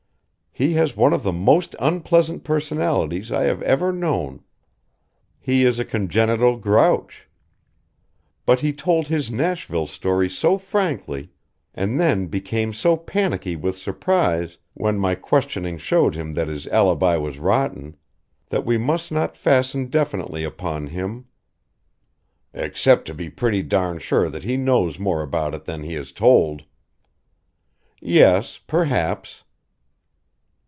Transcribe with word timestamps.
He 0.53 0.73
has 0.73 0.97
one 0.97 1.13
of 1.13 1.23
the 1.23 1.31
most 1.31 1.77
unpleasant 1.79 2.43
personalities 2.43 3.31
I 3.31 3.43
have 3.43 3.61
ever 3.61 3.93
known. 3.93 4.41
He 5.39 5.63
is 5.65 5.79
a 5.79 5.85
congenital 5.85 6.57
grouch. 6.57 7.29
But 8.45 8.59
he 8.59 8.73
told 8.73 9.07
his 9.07 9.31
Nashville 9.31 9.87
story 9.87 10.27
so 10.29 10.57
frankly 10.57 11.31
and 11.73 11.97
then 11.99 12.27
became 12.27 12.73
so 12.73 12.97
panicky 12.97 13.55
with 13.55 13.77
surprise 13.77 14.57
when 14.73 14.99
my 14.99 15.15
questioning 15.15 15.77
showed 15.77 16.15
him 16.15 16.33
that 16.33 16.49
his 16.49 16.67
alibi 16.67 17.15
was 17.15 17.39
rotten 17.39 17.95
that 18.49 18.65
we 18.65 18.77
must 18.77 19.09
not 19.09 19.37
fasten 19.37 19.85
definitely 19.85 20.43
upon 20.43 20.87
him 20.87 21.27
""Except 22.53 23.05
to 23.07 23.13
be 23.13 23.29
pretty 23.29 23.63
darn 23.63 23.99
sure 23.99 24.27
that 24.27 24.43
he 24.43 24.57
knows 24.57 24.99
more 24.99 25.23
about 25.23 25.55
it 25.55 25.63
than 25.63 25.83
he 25.83 25.93
has 25.93 26.11
told." 26.11 26.65
"Yes. 28.01 28.59
Perhaps." 28.67 29.43